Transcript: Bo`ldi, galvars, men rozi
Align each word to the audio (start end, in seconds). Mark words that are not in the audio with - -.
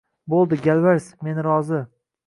Bo`ldi, 0.33 0.59
galvars, 0.69 1.11
men 1.29 1.45
rozi 1.51 1.87